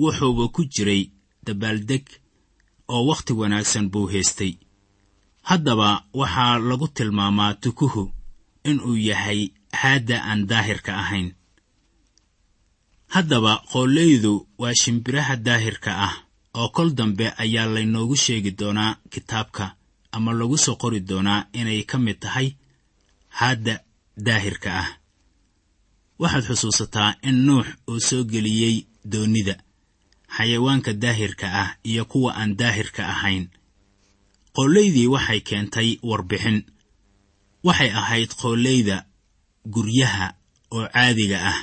wuxuuba 0.00 0.44
ku 0.54 0.60
jiray 0.74 1.02
dabaaldeg 1.46 2.04
oo 2.92 3.02
wakhti 3.10 3.32
wanaagsan 3.40 3.86
buu 3.92 4.06
haystay. 4.12 4.52
Haddaba 5.48 5.88
waxaa 6.20 6.58
lagu 6.68 6.86
tilmaamaa 6.96 7.54
tukuhu 7.62 8.04
inuu 8.70 8.96
yahay 9.08 9.40
haadda 9.80 10.16
aan 10.28 10.40
daahirka 10.50 10.92
ahayn. 11.02 11.28
Haddaba 13.14 13.52
qoollaydu 13.72 14.32
waa 14.60 14.74
shimbiraha 14.82 15.34
daahirka 15.46 15.90
ah 16.06 16.14
oo 16.60 16.68
kol 16.76 16.90
dambe 16.98 17.26
ayaa 17.42 17.66
laynoogu 17.74 18.16
sheegi 18.24 18.50
doonaa 18.60 18.92
kitaabka 19.12 19.64
ama 20.12 20.32
lagu 20.32 20.56
soo 20.64 20.76
qori 20.82 21.00
doonaa 21.08 21.46
inay 21.52 21.82
ka 21.90 21.96
mid 21.98 22.18
tahay 22.24 22.48
haadda 23.38 23.74
daahirka 24.26 24.70
ah. 24.82 24.88
Waxaad 26.18 26.44
xusuusataa 26.48 27.10
in 27.28 27.36
nuux 27.46 27.66
uu 27.90 28.00
soo 28.08 28.24
geliyey 28.32 28.76
doonnida 29.12 29.54
xayawaanka 30.36 30.92
daahirka 31.02 31.46
ah 31.62 31.70
iyo 31.90 32.04
kuwa 32.10 32.30
aan 32.40 32.56
daahirka 32.60 33.02
ahayn. 33.14 33.44
Qoolaydii 34.56 35.06
waxay 35.14 35.40
keentay 35.48 35.88
warbixin. 36.08 36.58
Waxay 37.66 37.90
ahayd 38.00 38.30
qoollayda 38.40 38.96
guryaha 39.74 40.26
oo 40.70 40.86
caadiga 40.94 41.38
ah. 41.52 41.58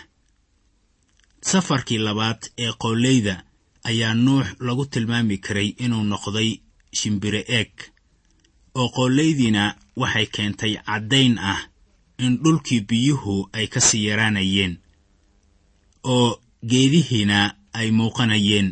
Safarkii 1.50 1.98
labaad 1.98 2.42
ee 2.58 2.72
qoollayda 2.84 3.36
ayaa 3.90 4.14
nuux 4.14 4.48
lagu 4.60 4.86
tilmaami 4.86 5.38
karay 5.46 5.70
inuu 5.84 6.04
noqday 6.12 6.50
shimbire 6.98 7.42
eeg 7.58 7.72
oo 8.76 8.90
qoollaydiina 8.96 9.64
waxay 10.02 10.26
keentay 10.36 10.74
caddayn 10.88 11.38
ah 11.52 11.60
in 12.26 12.38
dhulkii 12.44 12.82
biyuhu 12.90 13.50
ay 13.54 13.68
ka 13.68 13.80
sii 13.88 14.06
yaraanayeen 14.08 14.74
oo 16.04 16.42
geedihiina 16.70 17.56
ay 17.80 17.92
muuqanayeen. 17.92 18.70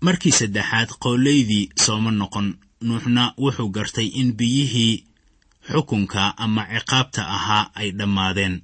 Markii 0.00 0.32
saddexaad 0.38 0.90
qoolaydii 1.02 1.68
sooma 1.84 2.10
noqon 2.10 2.48
nuuxna 2.86 3.24
wuxuu 3.42 3.68
gartay 3.76 4.08
in 4.20 4.28
biyihii 4.38 5.04
xukunka 5.70 6.34
ama 6.44 6.62
ciqaabta 6.72 7.22
ahaa 7.36 7.70
ay 7.74 7.90
dhammaadeen. 7.98 8.54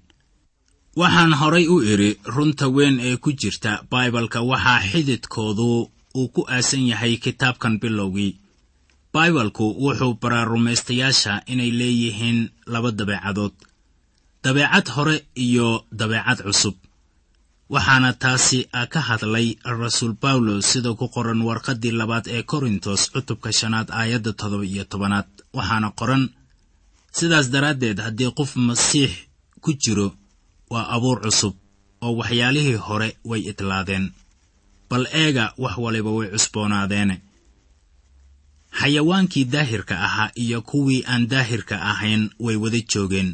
Waxaan 0.96 1.32
horay 1.40 1.66
u 1.74 1.76
idhi 1.92 2.10
runta 2.34 2.66
weyn 2.76 2.96
ee 3.00 3.16
ku 3.16 3.30
jirta 3.40 3.72
baibalka 3.90 4.40
waxaa 4.50 4.80
xididkoodu 4.90 5.68
uu 6.18 6.28
ku 6.34 6.40
aasan 6.54 6.86
yahay 6.90 7.16
kitaabkan 7.24 7.80
bilowgii 7.80 8.36
baibalku 9.14 9.64
wuxuu 9.84 10.14
baraa 10.22 10.44
rumaystayaasha 10.52 11.32
inay 11.52 11.70
leeyihiin 11.80 12.38
laba 12.72 12.90
dabeecadood 12.98 13.52
dabeecad 14.44 14.86
hore 14.96 15.16
iyo 15.36 15.68
dabeecad 16.00 16.40
cusub. 16.46 16.76
Waxaana 17.72 18.12
taasi 18.22 18.58
ka 18.92 19.00
hadlay 19.08 19.48
rasuul 19.64 20.14
bawlos 20.22 20.64
sida 20.72 20.90
ku 20.94 21.06
qoran 21.14 21.40
warqaddii 21.48 21.92
labaad 22.00 22.26
ee 22.36 22.42
korintos 22.42 23.02
cutubka 23.12 23.50
shanaad 23.58 23.88
aayadda 24.00 24.32
toddoba 24.40 24.64
iyo 24.72 24.84
tobanaad 24.92 25.28
waxaana 25.56 25.88
qoran 25.98 26.24
sidaas 27.18 27.46
daraaddeed 27.54 27.98
haddii 28.06 28.30
qof 28.38 28.50
masiix 28.68 29.12
ku 29.64 29.70
jiro 29.82 30.08
waa 30.72 30.86
abuur 30.96 31.18
cusub 31.24 31.54
oo 32.04 32.12
waxyaalihii 32.20 32.78
hore 32.86 33.08
way 33.30 33.40
idlaadeen 33.50 34.04
bal 34.90 35.04
eega 35.22 35.44
wax 35.62 35.74
waliba 35.84 36.10
way 36.18 36.28
cusboonaadeene 36.34 37.16
xayawaankii 38.78 39.44
daahirka 39.44 39.94
ahaa 40.06 40.30
iyo 40.44 40.58
kuwii 40.62 41.04
aan 41.12 41.26
daahirka 41.32 41.76
ahayn 41.90 42.30
way 42.44 42.56
wada 42.56 42.80
joogeen. 42.92 43.30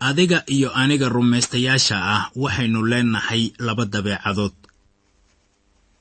Adiga 0.00 0.38
iyo 0.46 0.68
aniga 0.74 1.08
rumaystayaasha 1.08 1.96
ah 2.14 2.22
waxaynu 2.42 2.80
leenahay 2.90 3.52
laba 3.58 3.84
dabeecadood. 3.84 4.52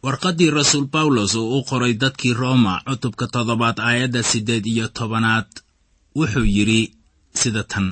Warqaddii 0.04 0.49
rasuul 0.52 0.86
bawlos 0.93 1.36
uu 1.36 1.58
u 1.60 1.63
qoray 1.69 1.93
dadkii 1.93 2.34
rooma 2.34 2.82
cutubka 2.88 3.26
toddobaad 3.34 3.78
aayadda 3.80 4.23
siddeed 4.23 4.65
iyo 4.65 4.88
tobanaad 4.88 5.49
wuxuu 6.15 6.45
yidhi 6.56 6.82
sida 7.39 7.63
tan 7.63 7.88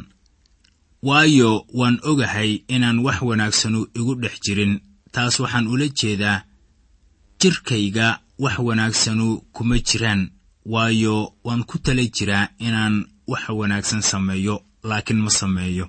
waayo 1.07 1.65
waan 1.79 1.97
ogahay 2.11 2.51
inaan 2.75 2.99
wax 3.05 3.17
wanaagsanu 3.29 3.79
igu 3.99 4.13
dhex 4.21 4.35
jirin. 4.45 4.73
Taas 5.11 5.39
waxaan 5.39 5.67
ula 5.67 5.87
jeedaa 5.99 6.43
jidhkayga 7.39 8.07
wax 8.43 8.55
wanaagsanu 8.67 9.27
kuma 9.55 9.77
jiraan 9.79 10.21
waayo 10.65 11.33
waan 11.43 11.63
ku 11.69 11.77
tala 11.79 12.03
jiraa 12.15 12.47
inaan 12.59 12.95
wax 13.27 13.43
wanaagsan 13.59 14.01
sameeyo 14.01 14.55
laakiin 14.83 15.19
ma 15.25 15.29
sameeyo. 15.29 15.85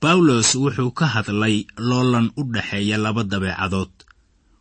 Bawlos 0.00 0.54
wuxuu 0.54 0.90
ka 0.98 1.06
hadlay 1.14 1.56
loolan 1.88 2.30
u 2.36 2.42
dhexeeya 2.52 2.96
laba 2.98 3.22
dabeecadood. 3.24 3.92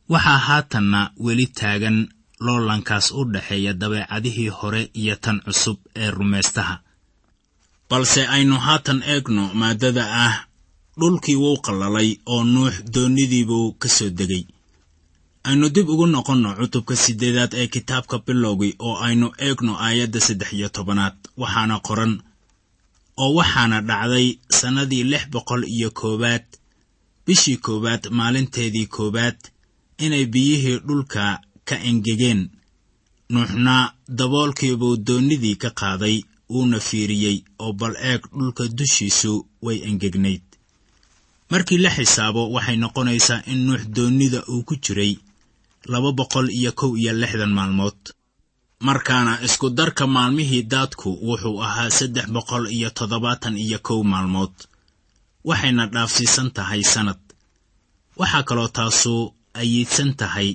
Waxaa 0.10 0.38
haatanna 0.48 1.12
weli 1.26 1.46
taagan 1.48 1.98
loolankaas 2.46 3.12
u 3.12 3.22
dhexeeya 3.34 3.74
dabeecadihii 3.74 4.48
hore 4.58 4.89
iyo 4.94 5.15
tan 5.15 5.38
cusub 5.46 5.78
ee 5.96 6.12
rumaystaha 6.12 6.76
balse 7.89 8.22
aynu 8.36 8.56
haatan 8.65 9.00
eegno 9.13 9.44
maaddada 9.54 10.04
ah 10.26 10.36
dhulkii 11.00 11.36
wuu 11.44 11.58
qallalay 11.65 12.10
oo 12.34 12.44
nuux 12.54 12.74
doonnidiibuu 12.94 13.74
ka 13.82 13.88
soo 13.89 14.10
degay 14.10 14.44
aynu 15.49 15.67
dib 15.75 15.88
ugu 15.93 16.06
noqonno 16.15 16.49
cutubka 16.60 16.95
siddeedaad 17.04 17.51
ee 17.62 17.67
kitaabka 17.75 18.15
bilowgii 18.25 18.73
oo 18.88 18.95
aynu 19.08 19.27
eegno 19.47 19.73
aayadda 19.86 20.19
saddex 20.27 20.49
iyo 20.58 20.69
tobanaad 20.75 21.15
waxaana 21.41 21.75
qoran 21.88 22.13
oo 23.23 23.32
waxaana 23.39 23.77
dhacday 23.89 24.27
sannadii 24.60 25.04
lix 25.12 25.23
boqol 25.34 25.62
iyo 25.75 25.89
koowaad 25.99 26.45
bishii 27.25 27.58
koowaad 27.65 28.04
maalinteedii 28.17 28.88
koowaad 28.95 29.39
inay 30.06 30.25
biyihii 30.34 30.77
dhulka 30.88 31.23
ka 31.67 31.75
engegeen. 31.89 32.41
Nuuxna 33.34 33.75
daboolkiibuu 34.17 34.95
doonnidii 35.08 35.56
ka 35.63 35.69
qaaday 35.80 36.17
wuuna 36.54 36.80
fiiriyey 36.88 37.38
oo 37.63 37.73
bal 37.80 37.95
eeg 38.10 38.21
dhulka 38.38 38.63
dushiisu 38.77 39.34
way 39.65 39.77
engegnayd. 39.89 40.43
Markii 41.51 41.77
la 41.84 41.89
xisaabo 41.95 42.41
waxay 42.56 42.77
noqonaysaa 42.84 43.41
in 43.51 43.60
nuux 43.67 43.82
doonnida 43.95 44.39
uu 44.54 44.63
ku 44.67 44.75
jiray 44.84 45.13
laba 45.86 46.12
boqol 46.12 46.50
iyo 46.50 46.72
kow 46.72 46.91
iyo 46.98 47.13
lixdan 47.13 47.54
maalmood. 47.58 48.00
Markaana 48.80 49.41
isku 49.46 49.70
darka 49.70 50.08
maalmihii 50.08 50.63
daadku 50.63 51.10
wuxuu 51.28 51.62
ahaa 51.63 51.89
saddex 51.89 52.28
boqol 52.36 52.65
iyo 52.76 52.89
toddobaatan 52.89 53.58
iyo 53.58 53.80
kow 53.88 54.04
maalmood. 54.04 54.54
Waxayna 55.48 55.86
dhaafsiisan 55.94 56.50
tahay 56.56 56.84
sannad 56.84 57.20
waxaa 58.20 58.44
kaloo 58.50 58.67
taasu 58.78 59.34
ayiidsan 59.54 60.12
tahay 60.20 60.50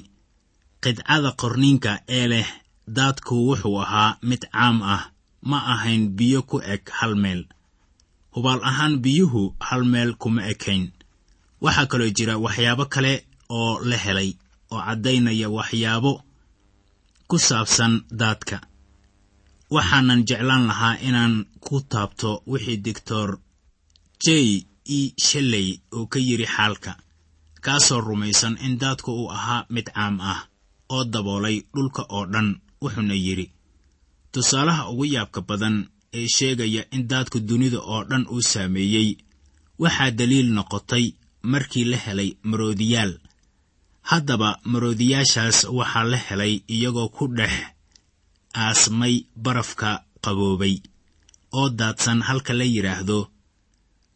qidcada 0.83 1.31
qorniinka 1.41 1.93
ee 2.19 2.27
leh 2.33 2.49
daadku 2.97 3.35
wuxuu 3.49 3.79
ahaa 3.85 4.17
mid 4.29 4.43
caam 4.53 4.79
ah 4.95 5.03
ma 5.51 5.59
ahayn 5.75 6.03
biyo 6.19 6.41
ku 6.51 6.57
eg 6.75 6.83
hal 6.99 7.15
meel. 7.23 7.43
Hubaal 8.35 8.61
ahaan 8.71 8.95
biyuhu 9.05 9.43
hal 9.69 9.83
meel 9.93 10.11
kuma 10.23 10.43
ekayn. 10.53 10.85
Waxaa 11.65 11.87
kaloo 11.91 12.11
jira 12.17 12.35
waxyaabo 12.45 12.85
kale 12.95 13.13
oo 13.59 13.81
la 13.89 13.97
helay 14.05 14.31
oo 14.73 14.81
caddaynaya 14.87 15.49
waxyaabo 15.57 16.13
ku 17.29 17.37
saabsan 17.49 17.93
daadka. 18.21 18.57
Waxaanan 19.75 20.21
jeclaan 20.29 20.65
lahaa 20.71 20.95
inaan 21.09 21.35
ku 21.65 21.75
taabto 21.93 22.31
wixii 22.51 22.79
doctor 22.87 23.29
j 24.23 24.27
e 24.99 24.99
shelley 25.27 25.69
uu 25.97 26.07
ka 26.13 26.19
yidhi 26.29 26.47
xaalka 26.55 26.93
kaasoo 27.65 28.01
rumaysan 28.09 28.55
in 28.67 28.75
daadku 28.83 29.11
uu 29.21 29.29
ahaa 29.37 29.67
mid 29.75 29.87
caam 29.97 30.17
ah 30.33 30.41
oo 30.95 31.05
daboolay 31.13 31.57
dhulka 31.75 32.03
oo 32.17 32.25
dhan 32.33 32.49
wuxuuna 32.83 33.15
yidhi 33.27 33.47
tusaalaha 34.33 34.83
ugu 34.93 35.05
yaabka 35.15 35.41
badan 35.49 35.77
ee 36.19 36.29
sheegaya 36.37 36.83
in 36.95 37.03
daadku 37.11 37.39
dunida 37.49 37.79
oo 37.93 38.03
dhan 38.11 38.25
uu 38.35 38.43
saameeyey 38.53 39.09
waxaa 39.83 40.11
daliil 40.19 40.49
noqotay 40.57 41.05
markii 41.53 41.85
la 41.91 41.97
helay 42.05 42.31
maroodiyaal 42.49 43.13
haddaba 44.11 44.51
maroodiyaashaas 44.71 45.59
waxaa 45.79 46.05
la 46.13 46.17
helay 46.27 46.55
iyagoo 46.75 47.09
ku 47.17 47.25
dhex 47.39 47.55
aasmay 48.65 49.15
barafka 49.45 49.91
qaboobay 50.25 50.75
oo 51.59 51.69
daadsan 51.79 52.21
halka 52.29 52.53
la 52.59 52.65
yidhaahdo 52.75 53.19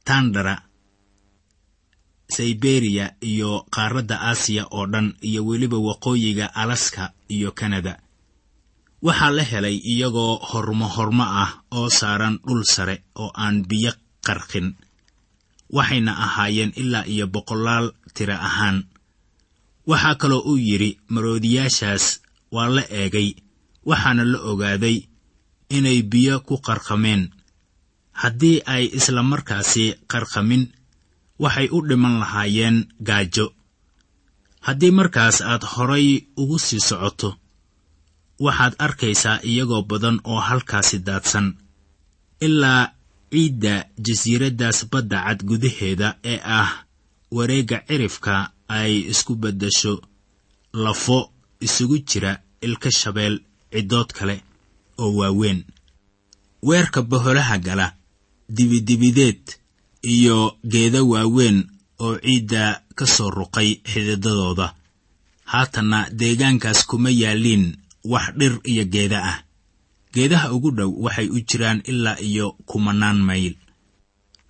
tandara 0.07 0.55
sayberiya 2.37 3.07
iyo 3.31 3.50
qaaradda 3.74 4.16
aasiya 4.31 4.64
oo 4.76 4.87
dhan 4.92 5.09
iyo 5.29 5.40
weliba 5.48 5.79
waqooyiga 5.88 6.46
alaska 6.62 7.05
iyo 7.29 7.50
kanada. 7.53 7.94
Waxaa 9.03 9.31
la 9.37 9.42
helay 9.50 9.76
iyagoo 9.92 10.35
hormo 10.50 10.87
hormo 10.96 11.24
ah 11.42 11.50
oo 11.79 11.88
saaran 11.90 12.38
dhul 12.46 12.62
sare 12.74 12.96
oo 13.22 13.31
aan 13.35 13.57
biyo 13.68 13.92
qarqin 14.26 14.68
waxayna 15.76 16.12
ahaayeen 16.24 16.72
ilaa 16.76 17.05
iyo 17.14 17.26
boqolaal 17.35 17.87
tiro 18.14 18.35
ahaan 18.48 18.79
waxaa 19.90 20.14
kaloo 20.20 20.42
uu 20.50 20.59
yidhi 20.68 20.90
maroodiyaashaas 21.14 22.05
waa 22.55 22.68
la 22.76 22.83
eegay. 23.00 23.29
Waxaana 23.88 24.24
la 24.33 24.38
ogaaday 24.50 24.96
inay 25.76 25.98
biyo 26.12 26.35
ku 26.46 26.55
qarqameen. 26.66 27.22
Haddii 28.20 28.59
ay 28.74 28.85
isla 28.98 29.22
markaasi 29.33 29.85
qarqamin 30.12 30.62
waxay 31.42 31.68
u 31.76 31.79
dhiman 31.88 32.14
lahaayeen 32.22 32.76
gaajo. 33.09 33.46
Haddii 34.66 34.92
markaas 34.98 35.37
aad 35.50 35.62
horay 35.72 36.09
ugu 36.40 36.59
sii 36.66 36.81
socoto 36.88 37.31
waxaad 38.44 38.74
arkaysaa 38.87 39.38
iyagoo 39.50 39.83
badan 39.90 40.16
oo 40.31 40.40
halkaasi 40.48 40.98
daadsan. 41.07 41.46
Ilaa 42.46 42.83
ciidda 43.33 43.74
jasiiraddaas 44.07 44.79
badda 44.92 45.18
cad 45.26 45.40
gudaheeda 45.48 46.09
ee 46.33 46.38
ah 46.61 46.70
wareegga 47.37 47.79
cirifka 47.88 48.35
ay 48.78 48.92
isku 49.12 49.33
beddesho 49.42 49.92
lafo 50.85 51.18
isugu 51.66 51.96
jira 52.09 52.33
ilka 52.66 52.90
shabeel 52.98 53.35
ciddood 53.72 54.09
kale 54.16 54.37
oo 55.02 55.12
waaweyn. 55.18 55.61
Weerka 56.68 57.00
boholaha 57.11 57.56
gala 57.66 57.87
dibidibideed 58.56 59.42
iyo 60.02 60.56
geeda 60.72 61.00
waaweyn 61.12 61.59
oo 62.04 62.14
ciidda 62.24 62.62
ka 62.98 63.04
soo 63.14 63.30
ruqay 63.30 63.70
xididadooda 63.90 64.66
haatanna 65.52 65.98
deegaankaas 66.20 66.80
kuma 66.88 67.11
yaalliin 67.22 67.64
wax 68.12 68.26
dhir 68.38 68.54
iyo 68.72 68.85
geeda 68.94 69.18
ah. 69.30 69.38
Geedaha 70.14 70.52
ugu 70.52 70.70
dhow 70.76 70.90
waxay 71.04 71.28
u 71.28 71.38
jiraan 71.48 71.80
ilaa 71.90 72.18
iyo 72.28 72.46
kumanaan 72.68 73.18
mayl 73.28 73.54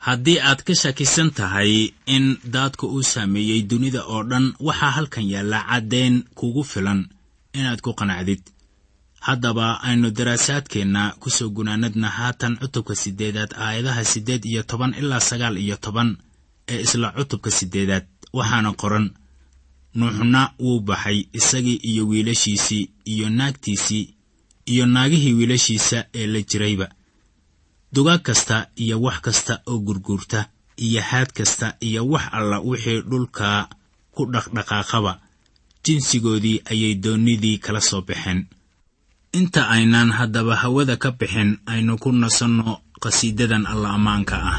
haddii 0.06 0.38
aad 0.48 0.60
ka 0.66 0.74
shakisan 0.82 1.30
tahay 1.38 1.72
in 2.06 2.24
daadku 2.54 2.86
uu 2.94 3.02
saameeyey 3.12 3.62
dunida 3.70 4.00
oo 4.12 4.22
dhan 4.30 4.46
waxaa 4.66 4.90
halkan 4.96 5.26
yaalla 5.32 5.58
caddayn 5.70 6.14
kugu 6.38 6.62
filan 6.72 7.00
inaad 7.58 7.80
ku 7.84 7.90
qanacdid. 8.00 8.42
Haddaba 9.26 9.66
aynu 9.88 10.08
daraasaadkeenna 10.18 11.02
ku 11.20 11.28
soo 11.36 11.48
gunaanadna 11.56 12.08
haatan 12.18 12.54
cutubka 12.60 12.94
siddeedaad 13.02 13.52
aayadaha 13.64 14.04
siddeed 14.12 14.42
iyo 14.44 14.62
toban 14.70 14.94
ilaa 15.00 15.20
sagaal 15.20 15.56
iyo 15.64 15.76
toban 15.84 16.16
ee 16.72 16.80
isla 16.84 17.08
cutubka 17.18 17.50
siddeedaad 17.58 18.06
waxaana 18.38 18.70
qoran 18.80 19.06
nuuxna 19.98 20.42
wuu 20.64 20.80
baxay 20.80 21.18
isagii 21.38 21.78
iyo 21.90 22.02
wiilashiisii 22.10 22.90
iyo 23.12 23.26
naagtiisii 23.38 24.04
iyo 24.72 24.84
naagihii 24.86 25.32
wiilashiisa 25.38 25.98
ee 26.14 26.26
la 26.26 26.40
jirayba 26.50 26.86
dugaag 27.94 28.22
kasta 28.22 28.56
iyo 28.82 28.96
wax 29.04 29.18
kasta 29.20 29.54
oo 29.66 29.78
gurguurta 29.86 30.40
iyo 30.76 31.00
haad 31.02 31.30
kasta 31.32 31.66
iyo 31.80 32.06
wax 32.12 32.24
alla 32.32 32.56
wixii 32.60 33.00
dhulka 33.10 33.68
ku 34.14 34.22
dhaqdhaqaaqaba. 34.32 35.12
Jinsigoodii 35.84 36.62
ayay 36.70 36.94
doonnidii 37.02 37.58
kala 37.58 37.80
soo 37.80 38.02
baxeen 38.02 38.46
inta 39.32 39.68
aynaan 39.74 40.10
haddaba 40.18 40.54
hawada 40.62 40.96
ka 40.96 41.10
bixin 41.18 41.50
aynu 41.66 41.96
ku 42.02 42.12
nasanno 42.12 42.80
qhasiidadan 43.02 43.64
alla 43.72 43.88
ammaanka 43.96 44.36
ah 44.52 44.58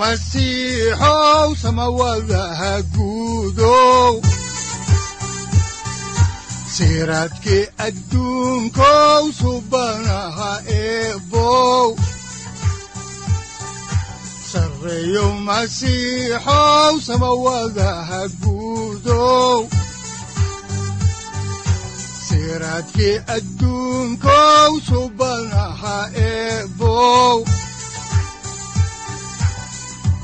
masiixow 0.00 1.48
samawadaha 1.62 2.72
guudow 2.94 4.14
siraadkii 6.74 7.64
adduunkow 7.86 9.22
subanaha 9.40 10.52
eebow 10.80 11.88
sareeyow 14.52 15.30
masiixow 15.48 16.92
samawadaha 17.08 18.20
guudow 18.42 19.58
siraadkii 22.26 23.16
adduunkow 23.36 24.70
subanaha 24.90 25.96
eebow 26.28 27.36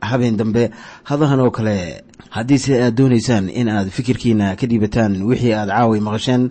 habeen 0.00 0.36
dambe 0.36 0.70
hadahan 1.04 1.40
oo 1.40 1.50
kale 1.50 2.02
haddiise 2.30 2.72
aad 2.82 2.94
doonaysaan 2.96 3.48
in 3.50 3.68
aad 3.68 3.88
fikirkiina 3.90 4.56
ka 4.56 4.66
dhiibataan 4.66 5.22
wixii 5.30 5.52
aad 5.54 5.68
caawi 5.68 6.00
maqasheen 6.00 6.50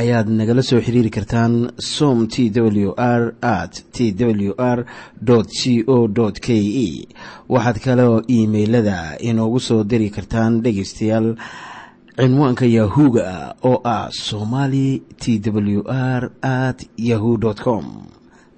ayaad 0.00 0.28
nagala 0.28 0.62
soo 0.62 0.80
xiriiri 0.80 1.10
kartaan 1.10 1.70
som 1.78 2.26
t 2.28 2.50
w 2.50 2.92
r 2.96 3.34
at 3.42 3.82
t 3.92 4.12
w 4.12 4.54
r 4.58 4.84
c 5.60 5.84
o 5.86 6.08
k 6.46 6.48
e 6.86 7.08
waxaad 7.48 7.78
kaloo 7.84 8.22
iimailada 8.28 9.18
inoogu 9.18 9.60
soo 9.60 9.84
diri 9.84 10.10
kartaan 10.10 10.62
dhegaystayaal 10.62 11.36
cinwaanka 12.20 12.66
yahu-ga 12.66 13.54
oo 13.64 13.80
ah 13.84 14.08
somali 14.12 15.02
t 15.18 15.40
w 15.40 15.82
r 15.88 16.30
at 16.42 16.78
yahu 16.98 17.38
com 17.64 17.84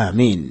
aamiin 0.00 0.42